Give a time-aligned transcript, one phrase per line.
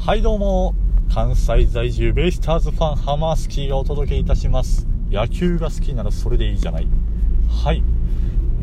[0.00, 0.74] はいどうも。
[1.12, 4.86] 関西在住ベイスターズファンハマースキーがお届けいたします。
[5.10, 6.88] 野球が好きならそれでいいじゃない。
[7.50, 7.82] はい。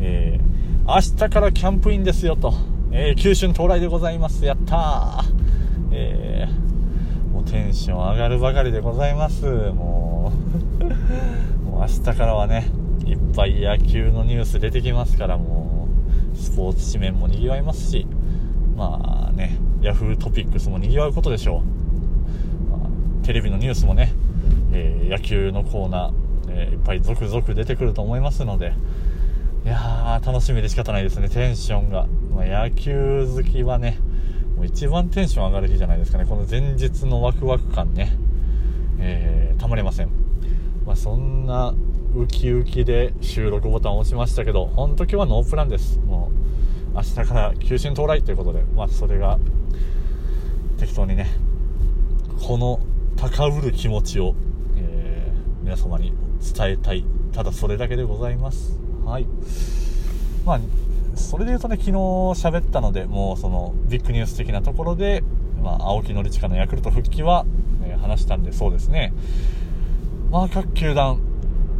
[0.00, 2.54] えー、明日からキャンプインですよと、
[2.90, 4.44] えー、九春到来でございます。
[4.44, 5.90] やったー。
[5.92, 9.44] えー、もうテンション上がるばかりでございます。
[9.44, 10.32] も
[10.80, 10.84] う
[11.70, 12.66] もう明日からはね
[13.04, 15.86] いっぱい野球のニュース出てきますからも
[16.34, 18.06] うスポーツ紙面もにぎわいますし。
[18.74, 19.58] まあね。
[19.86, 21.62] ヤフートピックスもにぎわうことでしょ
[23.22, 24.12] う、テレビのニュースもね、
[24.72, 26.12] えー、野球のコーナー、
[26.48, 28.72] えー、いっぱい続々出てくると思いますので
[29.64, 31.28] いやー楽しみで仕方ないですね。
[31.28, 33.98] テンションが、まあ、野球好きはね
[34.56, 36.24] もう一番テンション上がる日じゃないですかね。
[36.24, 38.16] この前日のワクワク感ね、
[38.98, 40.08] えー、たまりません、
[40.84, 41.74] まあ、そんな
[42.16, 46.00] ウキウキで収録ボタンを押しましたけど本当今日はノープランです。
[46.00, 46.45] もう
[46.96, 49.38] 明日から九州到来ということでまあそれが
[50.78, 51.26] 適当にね
[52.42, 52.80] この
[53.16, 54.34] 高ぶる気持ちを、
[54.76, 56.14] えー、皆様に
[56.54, 58.78] 伝えたいただそれだけでございます。
[59.04, 59.26] はい。
[60.46, 60.60] まあ
[61.16, 65.22] それで言うとね昨日喋ったのでもうそのビッグニュース的なところで、
[65.62, 67.44] まあ、青木宣親のヤクルト復帰は、
[67.84, 69.12] え、話したんでそうですね。
[70.30, 71.20] まあ各球団、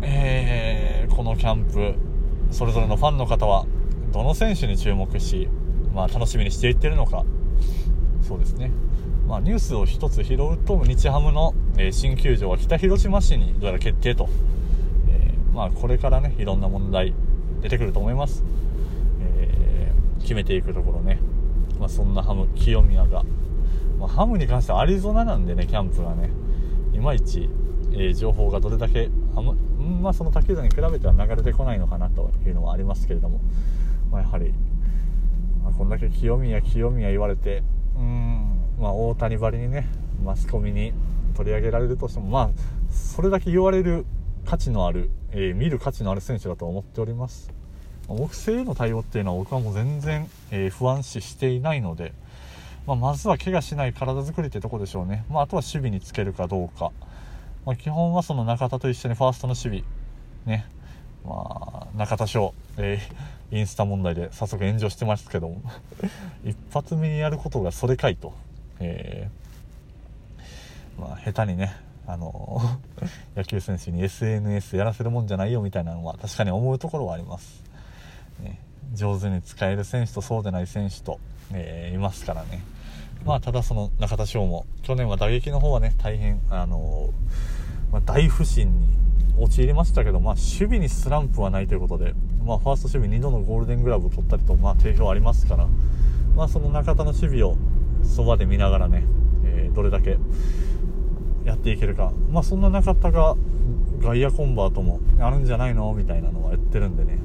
[0.03, 1.95] えー、このキャンプ
[2.51, 3.67] それぞれのファンの方は
[4.17, 5.47] どの選手に注目し、
[5.93, 7.23] まあ、楽しみにしていってるのか。
[8.23, 8.71] そうですね、
[9.29, 14.27] まあ、ニュースを1つ拾うと日ハムの、え、新球場は北広島市にどうやら決定と、
[15.09, 17.13] えー、まあ、これからねいろんな問題
[17.61, 18.43] 出てくると思います、
[19.21, 21.21] えー、決めていくところね、
[21.79, 23.23] まあ、そんなハム清宮が、
[23.99, 26.31] まあ、ハムに関してはアリゾナなんでねキャンプがね。
[26.95, 27.51] いまいち、
[27.93, 33.41] え情報がどれだけあまあ、その他球団に比べては流れてこないのかなというのはありますけれども、
[34.11, 34.53] まあ、やはり、
[35.63, 37.63] まあ、こんだけ清宮清宮言われて
[37.97, 39.89] うん、まあ、大谷ばりにね
[40.25, 40.93] マスコミに
[41.35, 42.51] 取り上げられるとしても、まあ、
[42.91, 44.07] それだけ言われる
[44.47, 47.53] 価値のある、えー、見る価値のある選手だと思っております。
[48.09, 52.13] 木星への対応っていうのは僕はもう全然、えー、不安視していないので、
[52.87, 55.25] まあ、まずは怪我しない体作りってとこでしょうね。
[55.29, 56.93] まあ、あとは守備につけるかどうか。
[57.65, 59.85] まあ、基本はその中田と一緒にファーストの守備、
[60.47, 60.67] ね。
[61.27, 65.63] まあ、中田翔、えーインスタ問題で早速炎上してますけども。
[66.45, 68.33] 一発目にやることがそれかいと、
[68.81, 71.77] えー、まあ、下手にね
[72.07, 72.61] あの
[73.37, 77.63] 野球選手に SNS やらせるもんじゃないよみたいなのは確かに思うところはあります、
[78.41, 78.61] ね、
[78.95, 81.19] 上手に使える選手とそうでない選手と、
[81.53, 82.63] えー、いますからね。
[83.25, 87.11] まあただその中田翔も去年は打撃の方はね大変あの
[87.91, 88.89] まあ、大不振に
[89.39, 92.15] 陥りましたけど、まあ、守備にスランプはないということで、
[92.45, 95.69] まあ、ファースト守備2度のゴールデングラブを取ったりと、まあ、定評ありますから、
[96.35, 97.57] まあ、その中田の守備を
[98.03, 99.05] そばで見ながらね、
[99.45, 100.19] えー、どれだけ
[101.45, 103.37] やっていけるか、まあ、そんな中田が
[104.01, 105.93] 外野コンバートもあるんじゃないの？
[105.95, 107.19] みたいなのは言ってるんでね、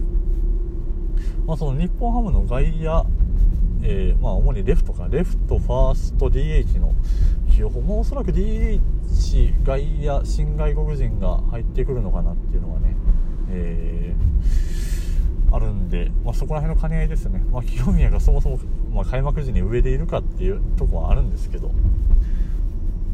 [1.45, 3.05] まあ、その日本ハムの外野、
[3.83, 6.93] えー、まあ、主にレフトかレフト、ファースト、DH の
[7.51, 7.81] 起用法。
[7.81, 8.79] もおそらく DH
[9.63, 12.95] 外野新外国人が入ってくるのかなっていうのはね、
[13.49, 18.59] えー、あるんで、まあ、そこら辺の兼ね合いですね、まあ、清宮がそもそも、
[18.93, 21.71] まあ、開幕時に上でいるかっていうとこはあるんですけど、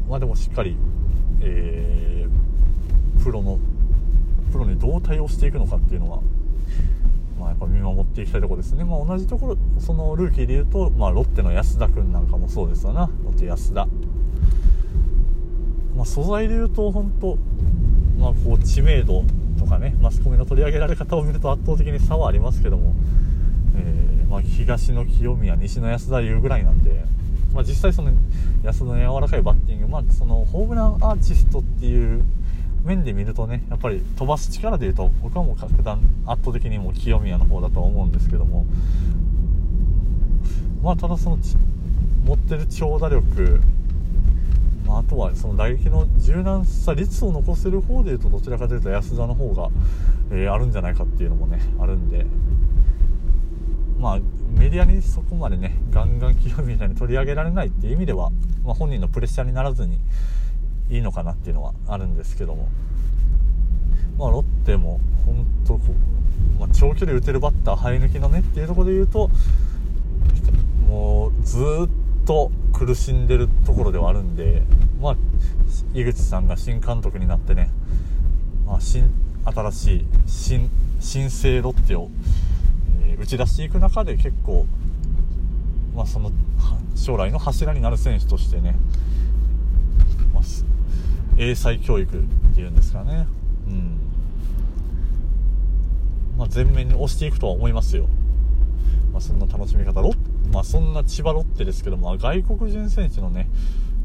[0.08, 0.76] まあ、でもしっかり、
[1.40, 3.58] えー、プロの
[4.52, 6.20] プロにどう対応していくのかっていうのは、
[7.38, 13.10] まあ、やっぱ見守っていきたいところですね、まあ、同じところそのルーキーでいうと、まあ、ロッテの安田君なんかもそうですわな。
[13.24, 13.86] ロッテ安田。
[15.96, 17.36] まあ、素材で言うと本当、
[18.18, 19.24] まあ、こう知名度
[19.58, 22.94] とかねマスコミの取り上げられ方を見ると圧倒的に差はありますけども、
[23.76, 27.04] えー、まあ、東の清宮西の安田優ぐらいなんで、
[27.52, 28.12] まあ、実際その
[28.62, 32.22] 安田の柔らかいバッティング、まあ、そのホームランアーティストっていう
[32.88, 38.66] 面で見るとねやっぱり飛ばす力でいうと僕はもう格段圧倒的にもう清宮の方だと思うんですけども。
[40.82, 41.38] まあただその
[42.24, 43.60] 持ってる長打力
[44.86, 49.68] まあ、あとはその打撃の柔軟さ率を残せる方でいうとどちらかというと安田の方が、
[50.30, 52.24] えー、あるんじゃないかっていうのもねあるんで。
[53.98, 54.20] まあ
[54.56, 58.30] メディアにそこまでねガンガン清宮に取り上げられないっていう意味では、
[58.64, 59.98] まあ、本人のプレッシャーにならずに
[60.90, 62.68] いいのかなっていうのはあるんですけども、
[64.18, 65.78] まあ、ロッテも本当
[66.58, 69.30] まあ、長距離打てるバッター生え抜きのねっていうところで言うと
[70.88, 74.62] もうずっと苦しんでるところではあるんで、
[75.00, 75.16] まあ、
[75.94, 77.70] 井口さんが新監督になってね、
[78.66, 79.10] まあ、新
[79.44, 80.70] 新しい新
[81.00, 82.10] 新生ロッテを、
[83.04, 84.66] えー、打ち出していく中で結構、
[85.94, 86.32] まあ、その
[86.96, 88.74] 将来の柱になる選手としてね、
[91.38, 92.22] 英才教育っ
[92.54, 93.26] ていうんですかね、
[93.68, 93.98] うん。
[96.36, 98.08] まあ、前面に押していくとは思いますよ、
[99.12, 100.12] まあ、そんな楽しみ方ロ
[100.52, 103.48] まあ、そんな千葉ロッテですけども、外国人選手のね、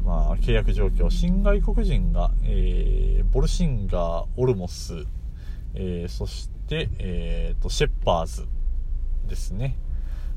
[0.04, 5.06] まあ、契約状況、新外国人が、えー、ボルシンガー、オルモス、
[5.74, 8.46] えー、そして、えーと、シェッパーズ
[9.26, 9.76] ですね。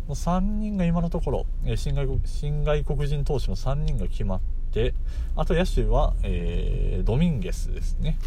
[0.09, 1.45] 3人が今のところ、
[1.75, 4.41] 新外国新外国人投手の3人が決まっ
[4.73, 4.93] て、
[5.35, 8.17] あと野手は、えー、ドミンゲスですね。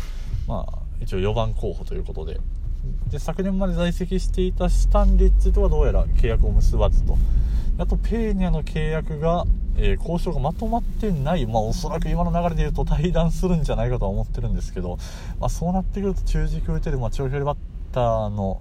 [0.46, 2.40] まあ、一応4番候補ということで。
[3.10, 7.16] で、昨年まで在籍していたスタンリッチとはどうやら契約を結ばずと。
[7.78, 9.44] あと、ペーニャの契約が、
[9.76, 14.98] えー、交渉がまとまってない、まあ、おそらく今の流れで言うと対談するんじゃないかとは思ってるんですけど、
[15.38, 17.56] まあ、そうなってくると中軸打てる、まあ、長距離バッ
[17.92, 18.60] ターの、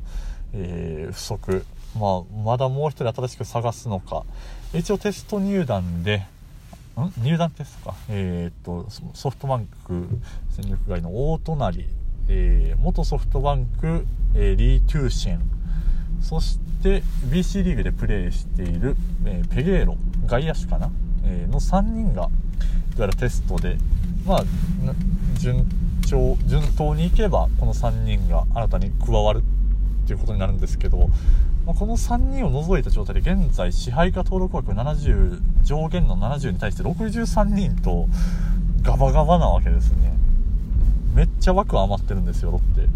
[0.53, 1.65] えー、不足、
[1.99, 4.23] まあ、まだもう1人新しく探すのか
[4.73, 6.25] 一応テスト入団で
[7.21, 10.07] 入団テストか、えー、っとソフトバンク
[10.49, 11.85] 戦力外の大隣、
[12.27, 14.05] えー、元ソフトバンク、
[14.35, 15.41] えー、リー・トゥーシェン。
[16.21, 20.91] そして BC リーグでプレーしている、えペゲーロ外野手かな？
[21.23, 22.29] えの3人がど
[22.97, 23.77] うやらテストで、
[24.25, 24.43] まあ、
[25.37, 25.65] 順
[26.05, 29.43] 調順当にいけばこの3人が新たに加わる
[30.03, 31.09] っていうことになるんですけど、
[31.69, 38.07] まあ、この3人を除いた状態で現在支配下登録枠70上限の70に対して63人と
[38.81, 40.17] ガバガバなわけですね。
[41.13, 42.87] めっちゃ枠余ってるんですよロッテ、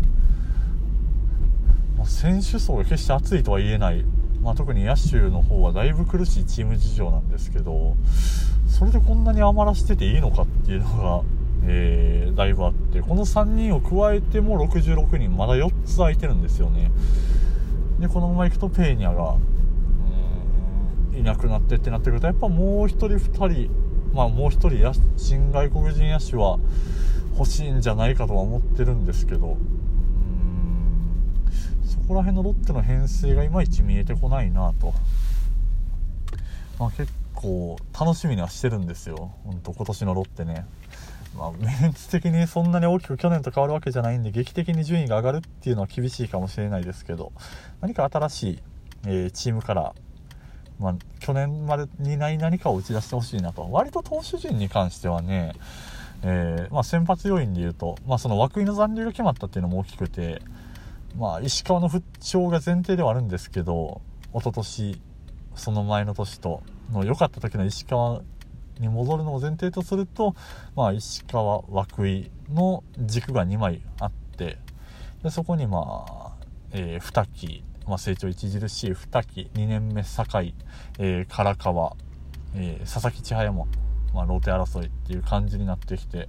[2.00, 4.04] まあ、選手層が決して厚いとは言えない。
[4.42, 7.96] まあ、特に野手の方はだいぶ苦しいチーム事情なんですけど
[8.68, 11.24] それでこんなに余らせてていいのかっていうのが、
[11.66, 16.92] えー、だいぶあってこの3人を加えても66人まだ4つ空いてるんですよね。
[18.04, 19.38] でこのままいくとペーニャが
[21.18, 23.70] いなくなってってなってくるとやっぱもう1人2人
[24.14, 26.60] まあもう1人新外国人野手は
[27.38, 29.58] 欲しいんじゃないかとは思ってるんですけどこ
[32.10, 34.94] こら辺のロッテの編成がいまいち見えてこないなと、
[36.78, 40.66] まあ、結構楽しみにはしてるんですよ、ほんと今年のロッテね。
[41.36, 47.32] まあ、メンツ的にそんなに大きく去年と変わるわけじゃないんで、劇的に順位が上がるっていうのは厳しいかもしれないですけど、
[47.82, 48.60] 何か新しい、
[49.08, 49.94] えー、チームから、
[50.80, 53.70] まあ、去年までにない何かを打ち出してほしいなと。
[53.72, 55.54] 割と投手陣に関してはね、
[56.24, 60.42] えー、まあ、先発要因で言うと、まあ、その涌井の残留が決まったっていうのも大きくて、
[61.18, 64.02] まあ、石川の不調が前提ではあるんですけど、
[64.34, 65.02] 一昨年
[65.56, 68.22] その前の年との良かった時の石川
[68.80, 70.36] に戻るのを前提とすると、
[70.76, 71.64] まあ、石川、
[71.98, 74.58] 涌井の軸が2枚あって
[75.24, 76.32] でそこに、まあ
[76.72, 80.56] えー、二木、まあ、成長著しい二木2年目酒井、
[81.00, 81.96] えー、唐川、
[82.56, 83.68] えー、佐々木千早も、
[84.14, 86.28] まあ、ローテ争いっていう感じになってきて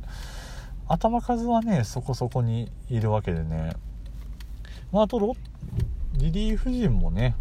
[0.87, 3.73] 頭数はねそこそこにいるわけでね
[4.94, 5.35] まあ、あとロ
[6.12, 7.35] リリーフ陣もね、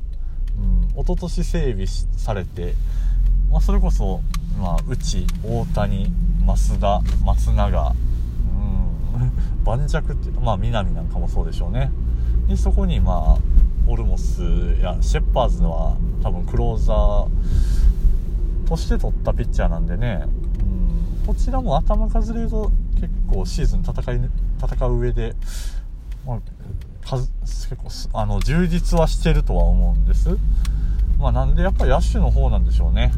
[0.57, 1.85] うん、一昨年整備
[2.17, 2.73] されて、
[3.51, 4.21] まあ、それこそ、
[4.59, 6.11] まあ、内大谷
[6.45, 7.95] 増田松永、
[9.17, 9.31] うん、
[9.63, 11.91] 盤石ってまあ南なんかもそうでしょうね
[12.47, 13.37] でそこにまあ
[13.87, 14.41] オルモス
[14.81, 20.25] やシェッパーズは多分クローザーとして取ったピッチャーなんでね、
[20.59, 24.29] うん、こちらも頭数で言うと結構シーズン戦い
[24.63, 25.35] 戦う上で、
[26.25, 26.39] まあ、
[27.11, 30.37] 結構あの充実はしてるとは思うんです。
[31.19, 33.11] まあ、なんでやっぱり野手の方なんでしょうね。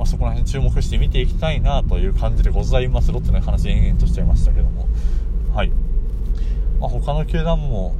[0.00, 3.12] まあ、そこら辺注目して見ていきたいなという感じでございます。
[3.12, 4.88] ロッテの話延々としちゃいましたけども。
[5.54, 5.70] はい。
[6.80, 7.94] まあ、他の球団も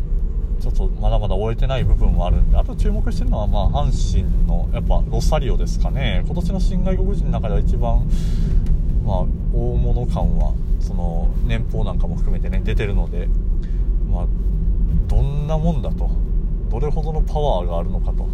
[0.63, 3.93] ちょっとまだまだ終えてない部分もあるんで、あと注目してるのは、まあ、阪
[4.23, 6.23] 神のやっぱロサリオですかね。
[6.25, 8.09] 今年の新外国人の中では一番、
[9.05, 9.19] まあ、
[9.53, 13.29] 大物感は、その年俸なんかも含めてね、出てるので、
[14.11, 14.27] まあ、
[15.07, 16.09] どんなもんだと
[16.71, 18.27] どれほどのパワーがあるのかと、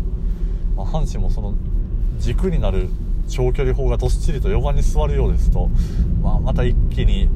[0.77, 1.55] まあ、阪神もその
[2.21, 2.91] 軸になる
[3.29, 5.69] 長距離砲がどっしりと4番に座るようですと、
[6.23, 7.29] まあ、また一気に、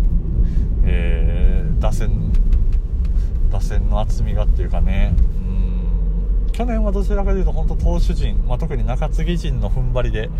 [0.84, 2.32] えー、打線
[3.50, 5.12] 打線の厚みがっていうかね。
[6.46, 6.52] うん。
[6.52, 10.30] 去年はどちらかというと本当投手陣、まあ、特に中継ぎ陣の踏ん張りで、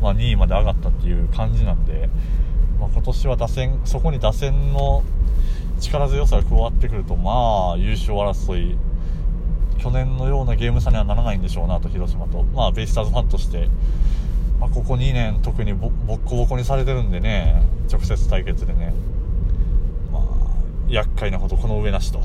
[0.00, 2.08] まあ、2位まで上がったっていう感じなんで、
[2.78, 5.02] まあ、今年は打線そこに打線の
[5.80, 8.76] 力強さが加わってくると、まあ、優勝争い、
[9.78, 12.42] 去年のようなゲーム差にはならないんでしょうなと、広島と。
[12.42, 13.68] まあ、ベイスターズファンとして、
[14.60, 18.92] まあ、ここ2年特にボッコボコにされてるんでね、直接対決でね、
[20.12, 20.22] まあ、
[20.88, 22.20] 厄介なこと、この上なしと。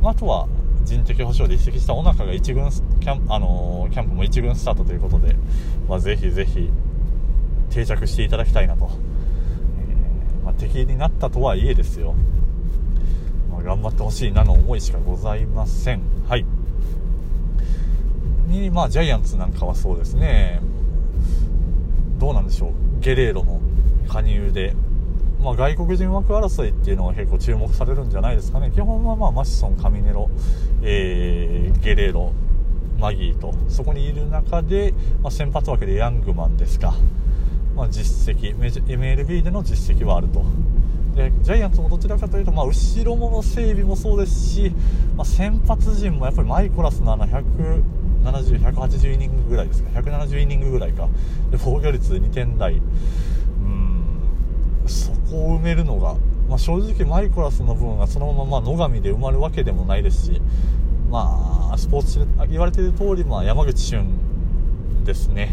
[0.00, 0.48] まあ、とは、
[0.84, 5.36] 人的保障で移籍した小中が1軍キャン,、あのー、キャンプも1軍スタートということで、
[5.88, 6.70] まあ、ぜひぜひ
[7.70, 8.90] 定着していただきたいなと、
[9.78, 12.14] えー、まあ、敵になったとはいえですよ、
[13.50, 16.02] まあ、頑張ってほしいなの思いしかございません。
[16.28, 16.44] はい。
[18.48, 20.60] に、まあ、ジャイアンツなんかはそうですね。
[22.22, 22.70] どうなんでしょう。
[23.00, 23.60] ゲレーロの
[24.08, 24.76] 加入で。
[25.42, 28.70] まあ、外国人枠争いっていうのが結構注目されるんじゃないですかね。
[28.70, 30.30] 基本はまあマシソン、カミネロ、
[30.84, 32.32] えー、ゲレーロ、
[32.96, 33.52] マギーと。
[33.68, 36.94] そこにいる中で、まあ、先発枠でヤングマンですか、
[37.74, 38.56] まあ、実績。
[38.56, 40.44] MLB での実績はあると。
[41.16, 44.72] でジャイアンツもどちらかというと、まあ、後ろもの整備もそうですし、
[45.16, 47.26] まあ、先発陣もやっぱりマイコラスの穴
[48.24, 51.08] 170、180イニングぐらいですか170イニングぐらいか
[51.50, 52.78] で防御率2点台う
[53.64, 56.14] んそこを埋めるのが、
[56.48, 60.42] まあ、正直マイコラスの分がそのまま野上で埋まるわけでもないですし、
[61.10, 64.06] まあ、スポーツ言われている通り、まあ、山口俊
[65.04, 65.50] ですね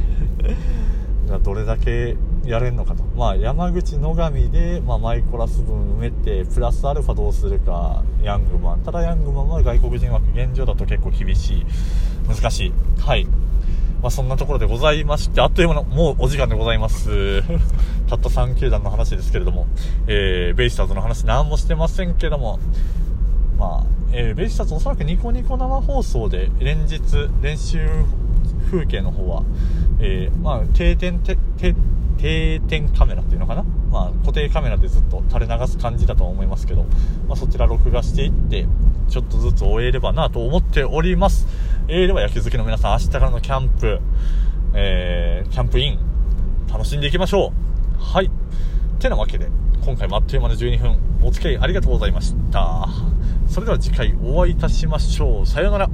[1.43, 2.15] どれだけ
[2.45, 8.83] やれるのかと、まあ、山口野上で、まあ、マイコラス分埋めてプラスアルファどうするかヤングマン。
[8.83, 11.65] ただヤングマンは外国人枠現状だと結構厳しい。
[12.27, 12.73] 難しい。
[12.99, 13.25] はい。
[14.01, 17.43] まあ、そんなところでございまして、あっという間の、もうお時間でございます。
[18.07, 19.67] たった3球団の話ですけれども、
[20.07, 22.59] えー、ベイスターズの話何もしてませんけども、
[23.57, 27.01] まあ、えー、ベイスターズおそらくニコニコ生放送で連日
[27.41, 27.87] 練習
[28.71, 29.43] 風景の方は、
[29.99, 31.37] えー、まあ、定点、定
[32.19, 33.63] 定点カメラっていうのかな？
[33.63, 36.83] まあ、固定カメラでずっと垂れ流す感じだとは思いますけど、
[37.27, 38.67] まあ、そちら録画していって、
[39.07, 41.47] ちょっとずつ終えればなと思っております。
[41.87, 43.99] えー、では野球好きの皆さん、明日からのキャンプ、
[44.75, 45.99] えー、キャンプイン、
[46.71, 48.03] 楽しんでいきましょう。
[48.03, 48.29] はい。
[48.99, 49.49] てなわけで、
[49.83, 52.87] 今回もあっという間の12分、お付き合いありがとうございました。
[53.47, 55.45] それでは次回お会いいたしましょう。
[55.47, 55.89] さようなら。